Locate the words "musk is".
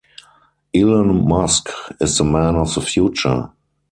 1.27-2.17